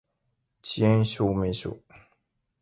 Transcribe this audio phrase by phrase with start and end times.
[0.03, 0.03] 遅
[0.81, 1.77] 延証明書